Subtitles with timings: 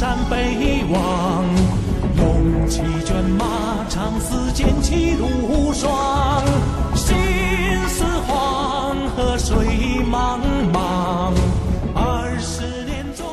[0.00, 1.44] 山北望，
[2.16, 6.42] 龙骑卷马，长嘶剑气如霜。
[6.96, 7.14] 心
[7.86, 9.58] 似黄河水
[10.10, 10.40] 茫
[10.72, 11.34] 茫，
[11.94, 13.26] 二十年纵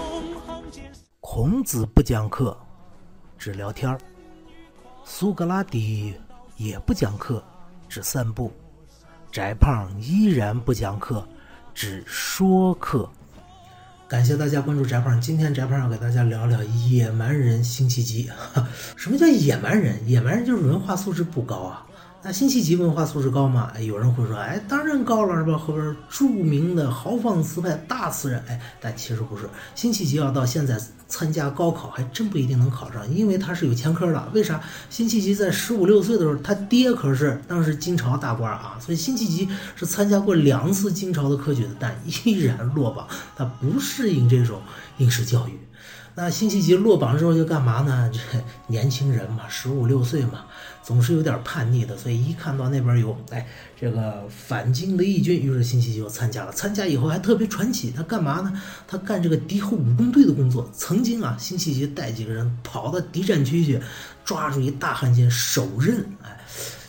[0.45, 0.83] 横间。
[1.21, 2.57] 孔子不讲课，
[3.37, 3.97] 只聊天儿；
[5.05, 6.13] 苏格拉底
[6.57, 7.41] 也不讲课，
[7.87, 8.51] 只散步；
[9.31, 11.25] 翟胖依然不讲课，
[11.73, 13.09] 只说课。
[14.07, 18.29] 感谢大家关注翟胖，今天翟胖要给大家聊聊野蛮人辛弃疾。
[18.95, 20.07] 什么叫野蛮人？
[20.07, 21.83] 野蛮人就是文化素质不高啊。
[22.27, 23.71] 那辛弃疾文化素质高吗？
[23.73, 25.57] 哎，有人会说，哎，当然高了，是吧？
[25.57, 29.49] 后边著名的豪放词派大词人，哎，但其实不是。
[29.75, 30.77] 辛弃疾要到现在
[31.07, 34.29] 参加高考，还真不一定能考上，因为他是有前科的。
[34.33, 34.59] 为啥？
[34.89, 39.47] 辛弃疾在十五六岁的时候，他爹可是当时金朝大官啊，所以辛弃疾
[39.77, 44.61] 是参加过两次金朝的科举的，但依然落榜，他不适应这种
[44.97, 45.57] 应试教育。
[46.19, 48.09] 那辛弃疾落榜之后就干嘛呢？
[48.11, 48.19] 这
[48.65, 50.45] 年轻人嘛，十五六岁嘛，
[50.81, 53.45] 总是有点叛逆的，所以一看到那边有哎
[53.79, 56.51] 这个反京的义军，于是辛弃疾就参加了。
[56.51, 58.51] 参加以后还特别传奇，他干嘛呢？
[58.87, 60.67] 他干这个敌后武工队的工作。
[60.73, 63.79] 曾经啊，辛弃疾带几个人跑到敌占区去，
[64.25, 66.35] 抓住一大汉奸手刃，哎，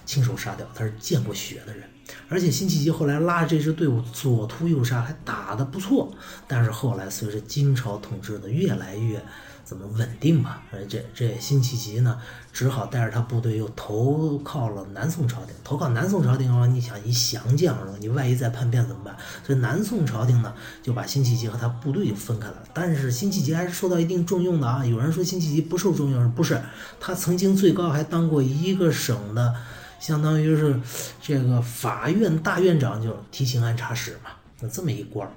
[0.09, 0.67] 亲手杀掉。
[0.75, 1.84] 他是见过血的人。
[2.31, 6.11] 而且辛弃疾后来拉着这支队伍左突右杀，还打得不错。
[6.47, 9.23] 但是后来随着金朝统治的越来越
[9.62, 12.19] 怎么稳定吧，而这这辛弃疾呢，
[12.51, 15.55] 只好带着他部队又投靠了南宋朝廷。
[15.62, 19.14] 投靠南宋朝廷的话，你想一降将，你万一再叛变怎么办？
[19.47, 22.56] 所以南宋朝廷呢，就把辛弃疾和他部队就分开了。
[22.73, 24.83] 但是辛弃疾还是受到一定重用的啊。
[24.83, 26.59] 有人说辛弃疾不受重用，不是，
[26.98, 29.55] 他曾经最高还当过一个省的。
[29.98, 30.80] 相当于是
[31.20, 35.28] 这个法院大院长，就提刑案查使嘛，那这么一官。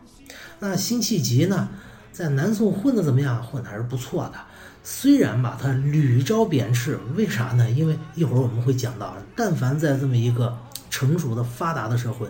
[0.60, 1.70] 那辛弃疾呢，
[2.12, 3.44] 在南宋混的怎么样？
[3.44, 4.40] 混的还是不错的。
[4.84, 7.70] 虽然吧，他屡遭贬斥，为啥呢？
[7.70, 10.58] 因为一会儿我们会讲到，但凡在这么一个
[10.90, 12.28] 成熟的发达的社会，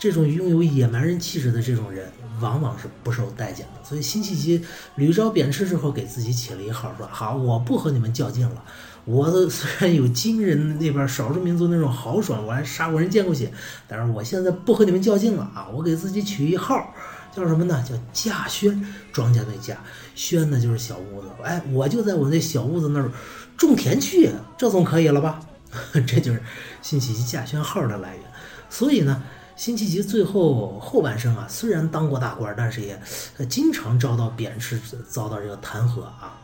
[0.00, 3.84] 这种拥有野蛮人气质的这种人，往往是不受待见的。
[3.84, 8.64] 所以辛弃疾屡遭贬斥之后，给自己起了一号，说好，我不和你们较劲了。
[9.04, 13.52] 我虽然有金人那边少数民族那种豪爽，我还杀过人、见过血，
[13.86, 15.68] 但是我现在不和你们较劲了啊！
[15.70, 16.94] 我给自己取一号，
[17.34, 17.84] 叫什么呢？
[17.86, 19.76] 叫稼轩，庄稼的稼，
[20.14, 21.28] 轩呢就是小屋子。
[21.42, 23.10] 哎，我就在我那小屋子那儿
[23.56, 25.40] 种田去，这总可以了吧？
[26.06, 26.42] 这就是
[26.80, 28.24] 辛弃疾稼轩号的来源。
[28.68, 29.22] 所以呢，
[29.60, 32.98] 辛弃疾最后后半生啊，虽然当过大官，但是也
[33.46, 36.40] 经常遭到贬斥，遭到这个弹劾啊。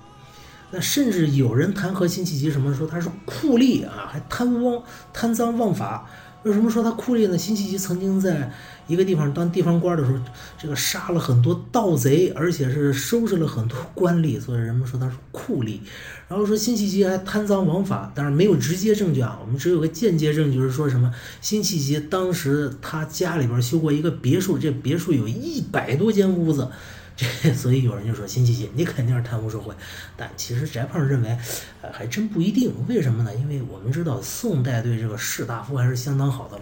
[0.71, 4.83] 那甚至有人弹劾辛弃疾，什么说他是酷吏啊，还贪污
[5.15, 6.07] 贪赃枉法。
[6.47, 7.37] 为什么说他酷吏呢？
[7.37, 8.49] 辛弃疾曾经在
[8.87, 10.19] 一个地方当地方官的时候，
[10.57, 15.81] 这个杀了很多盗贼，而且是收拾了很多官吏，所以人们说他是酷吏。
[16.29, 26.69] 然后说辛弃疾还贪赃枉法，但是没有直接证据啊，我们只有个间接证据，就是说什么辛弃疾当时他家里边修过一个别墅，这别墅有一百多间屋子。
[27.17, 29.75] 这 所以有人就说辛弃疾你肯定是贪污受贿，
[30.19, 31.39] 但其实翟胖认为，
[31.81, 32.75] 呃还真不一定。
[32.87, 33.35] 为什么呢？
[33.35, 36.61] 因为我们知道宋代对这个士大夫还是相当好的，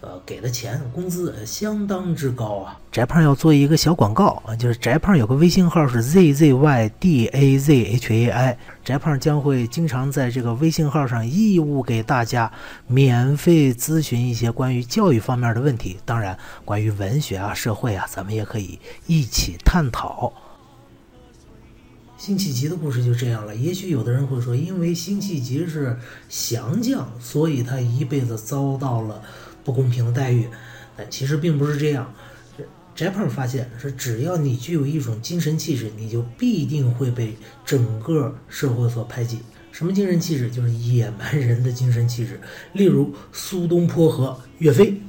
[0.00, 2.80] 呃给的钱工资相当之高啊。
[2.90, 12.50] 翟胖要做一个小广告啊，就是翟胖有个微信号是 zzydazhai，翟胖将会经常在这个微信号上义务给大家
[12.88, 19.91] 免费咨询一些关于教育方面的问题，当然关于文学啊、社会啊，咱们也可以一起探。
[19.92, 20.32] 讨
[22.16, 23.54] 辛弃疾的故事就这样了。
[23.54, 25.98] 也许有的人会说，因为辛弃疾是
[26.28, 29.22] 降将，所以他一辈子遭到了
[29.64, 30.48] 不公平的待遇。
[30.96, 32.14] 但其实并不是这样。
[32.94, 39.40] 翟胖发现，是只要你具有一种精神气质，你就必定会被整个社会所排挤。
[39.72, 40.50] 什么精神气质？
[40.50, 42.40] 就是野蛮人的精神气质。
[42.74, 45.00] 例如苏东坡和岳飞。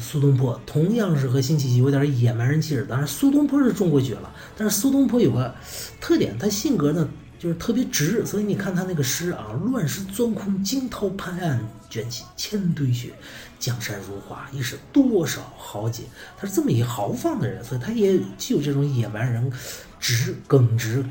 [0.00, 5.54] 苏东坡同样是和辛弃疾有点野蛮人气质，当然苏东坡是中过举了，但是苏东坡有个
[6.00, 7.08] 特点，他性格呢
[7.38, 11.60] 就是特别直，所以你看他那个诗啊，“乱石钻空，惊涛拍岸，
[11.90, 13.12] 卷起千堆雪，
[13.58, 16.04] 江山如画，一时多少豪杰。”
[16.38, 19.52] 他是这么一豪放的人，所以他也具有这种野蛮人
[20.00, 21.04] 直、耿直、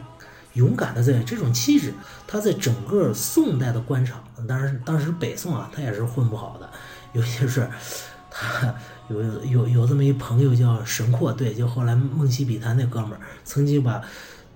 [0.53, 1.93] 勇敢的这这种气质。
[2.25, 6.69] 他在整个宋代的官场，当然当时北宋啊，他也是混不好的，
[7.13, 7.69] 尤其是。
[8.35, 8.73] 他
[9.09, 14.01] 有有有这么一朋友叫沈括，对，就后来梦溪笔谈那哥们儿，曾经把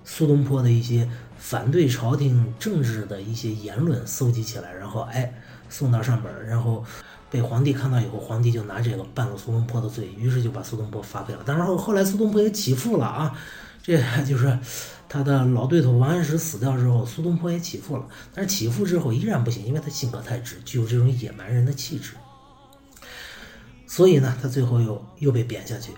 [0.04, 1.08] 苏东坡的一些
[1.38, 5.32] 反对朝廷政治的一些言论搜集起来，然后哎
[5.68, 6.84] 送到上边，然后
[7.30, 11.40] 被皇帝看到以后，皇帝就拿这个办了苏东坡的罪，于是就把苏东坡发配了。
[11.46, 13.38] 当然后后来苏东坡也起复了啊，
[13.82, 14.58] 这就是
[15.08, 18.04] 他的老对头王安石死掉之后，苏东坡也起复了，
[18.34, 22.14] 但是起复之后依然不行，因为他性格太直，具有这种野蛮人的气质，
[23.88, 25.90] 所以呢，他最后又又被贬下去，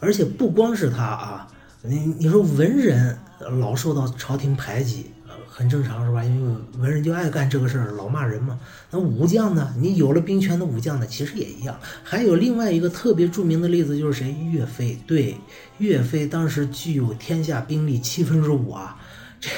[0.00, 1.46] 而且不光是他啊，
[1.82, 3.16] 你你说文人
[3.60, 5.12] 老受到朝廷排挤。
[5.56, 6.24] 很正常是吧？
[6.24, 8.58] 因为文人就爱干这个事儿，老骂人嘛。
[8.90, 9.72] 那武将呢？
[9.78, 11.78] 你有了兵权的武将呢，其实也一样。
[12.02, 14.32] 还有另外一个特别著名的例子，就是谁？
[14.50, 14.98] 岳飞。
[15.06, 15.36] 对，
[15.78, 19.00] 岳飞当时具有天下兵力七分之五啊。
[19.40, 19.48] 这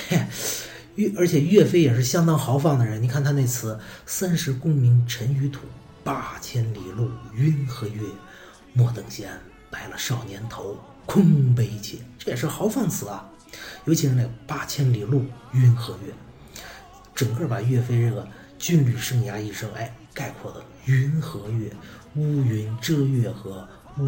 [0.97, 3.03] 岳，而且岳飞也是相当豪放的人。
[3.03, 5.61] 你看他那词：“三十功名尘与土，
[6.07, 8.01] 八千里路云和月。
[8.73, 9.29] 莫等闲，
[9.73, 13.29] 白了少年头，空悲切。”这也是豪放词啊。
[13.87, 16.13] 尤其是那八千里路云和月，
[17.13, 18.25] 整个把岳飞这个
[18.57, 21.73] 军旅生涯一生，哎，概括的云和月，
[22.15, 23.67] 乌云遮月和
[23.99, 24.05] 乌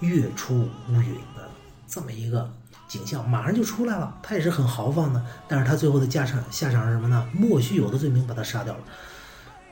[0.00, 1.48] 月出乌云的
[1.86, 2.52] 这么一个
[2.88, 4.18] 景象，马上就出来了。
[4.24, 7.28] 他也是很豪放的，但是他最后的下场下场是什么呢？
[7.32, 8.80] 莫须有的罪名把他杀掉了。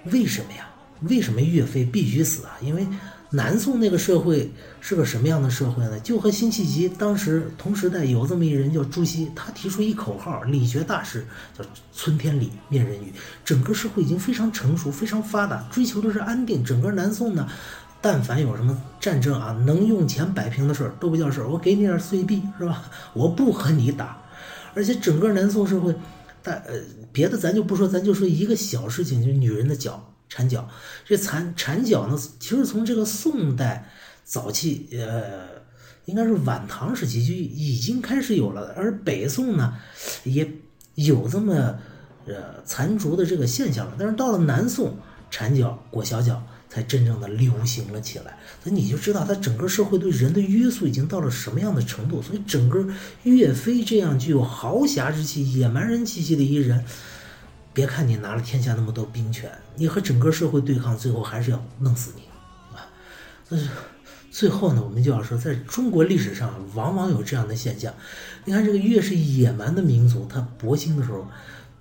[0.04, 0.68] 为什么呀？
[1.02, 2.56] 为什么岳飞必须死啊？
[2.62, 2.86] 因为。
[3.32, 4.50] 南宋那个社会
[4.80, 6.00] 是个什么样的社会呢？
[6.00, 11.24] 就和辛弃疾当时同时代有这么一人叫朱熹，他提出一口号，理学大师
[11.56, 11.64] 叫
[11.94, 13.12] “存天理，灭人欲”。
[13.46, 16.64] 整个社会已经非常成熟、非常发达，追求的是安定。
[16.64, 17.48] 整个南宋呢，
[18.00, 21.48] 但凡有什么战争啊，能用钱摆平的事儿都不叫事儿。
[21.48, 22.82] 我给你点碎币是吧？
[23.12, 24.20] 我不和你打。
[24.74, 25.94] 而且整个南宋社会，
[26.42, 26.74] 但呃
[27.12, 30.09] 别的咱就不说，咱就说一个小事情，就是女人的脚。
[30.30, 30.66] 缠脚，
[31.04, 33.90] 这缠缠脚呢，其实从这个宋代
[34.24, 35.48] 早期，呃，
[36.04, 39.74] 应该是晚唐时期就已经开始有了，而北宋呢，
[40.22, 40.48] 也
[40.94, 41.76] 有这么
[42.26, 43.96] 呃残烛的这个现象了。
[43.98, 44.96] 但是到了南宋，
[45.32, 48.38] 缠脚裹小脚才真正的流行了起来。
[48.62, 52.22] 所以你就知道，他整个社会对人的约束已经到了什么样的程度。
[52.22, 52.86] 所以整个
[53.24, 56.84] 岳飞这样具有豪侠之气、野蛮人气息的一人。
[57.72, 62.22] 别看你拿了天下那么多兵权，你和整个社会对抗，最后还是要弄死你，
[62.76, 62.82] 啊！
[63.48, 63.68] 但是
[64.28, 67.94] 最后呢，我们就要说，在中国历史上，往往有这样的现象。
[68.44, 71.24] 你看，这个越是野蛮的民族，他搏心的时候，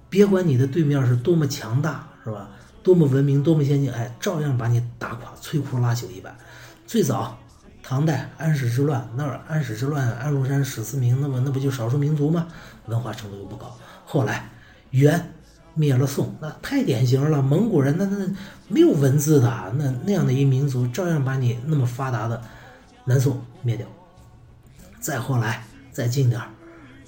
[0.10, 2.50] 别管你的对面是多么强大，是吧？
[2.84, 6.38] 多么文明，多么先进，哎，照样把你打垮，摧枯拉朽一般。
[6.86, 7.38] 最早
[7.82, 12.48] 唐代安史之乱，那安史之乱，安禄山、史思明，那么那不就少数民族吗？
[12.86, 13.76] 文化程度又不高。
[14.06, 14.50] 后来
[14.92, 15.34] 元。
[15.80, 17.42] 灭了宋，那太典型了。
[17.42, 18.28] 蒙古人那那
[18.68, 22.42] 没有文字的，那那样的一民族，照样把你那么发达的
[23.06, 23.88] 南宋灭掉。
[25.00, 26.50] 再后来再近点儿，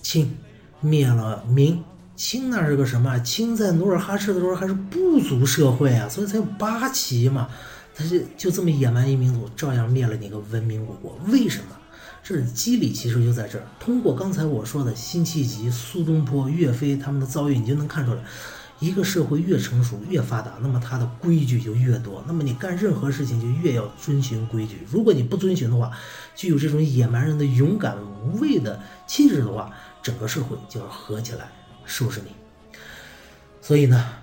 [0.01, 0.38] 清
[0.79, 1.83] 灭了明。
[2.15, 3.19] 清那是个什么？
[3.19, 7.50] 清在努尔哈赤的时候还是部族社会啊，所以才有八旗嘛。
[7.94, 11.19] 他就就这么野蛮一民族，照样灭了你个文明古国。
[11.27, 11.75] 为什么？
[12.24, 13.65] 这是机理，其实就在这儿。
[13.79, 18.21] 通过刚才我说的辛弃疾、苏东坡、岳飞他们的遭遇，你就能看出来，
[18.81, 22.22] 一个社会越成熟、越发达，那么它的规矩就越多。
[22.28, 24.86] 那么你干任何事情就越要遵循规矩。
[24.92, 25.89] 如果你不遵循的话，
[26.36, 29.72] 具有这种野蛮人的勇敢无畏的气质的话，
[30.04, 31.48] 整个社会就要合起来
[31.86, 32.31] 收拾你。
[33.62, 34.13] 所以呢，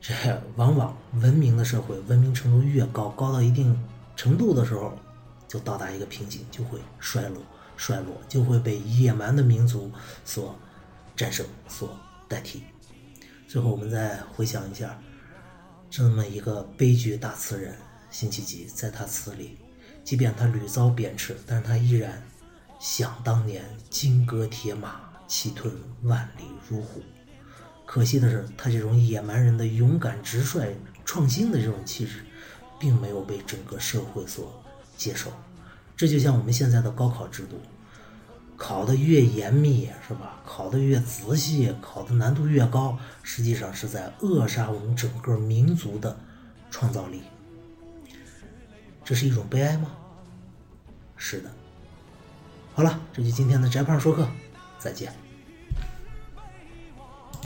[0.00, 0.14] 这
[0.56, 3.78] 往往文明的社会，文明程度越高，高到一定
[4.16, 4.96] 程度的时候。
[5.48, 7.36] 就到达一个瓶颈，就会衰落，
[7.76, 9.92] 衰落就会被野蛮的民族
[10.24, 10.58] 所
[11.14, 11.94] 战胜、所
[12.26, 12.62] 代替。
[13.52, 14.98] 最后，我们再回想一下，
[15.90, 17.76] 这么一个悲剧大词人
[18.10, 19.58] 辛弃疾，在他词里，
[20.02, 22.22] 即便他屡遭贬斥，但是他依然
[22.80, 25.70] 想当年金戈铁马，气吞
[26.04, 27.02] 万里如虎。
[27.84, 32.24] 可惜的是，他这种野蛮人的勇敢、直率、创新的这种气质，
[32.80, 34.64] 并没有被整个社会所。
[34.96, 35.30] 接受，
[35.94, 37.60] 这就像我们现在的高考制度，
[38.56, 40.40] 考的越严密是吧？
[40.44, 46.16] 考的越仔细，考的难度越高，实际上是在扼杀我们整个民族的
[46.70, 47.22] 创造力。
[49.04, 49.90] 这是一种悲哀吗？
[51.16, 51.50] 是的。
[52.74, 54.28] 好了，这就今天的宅胖说课，
[54.78, 55.12] 再见。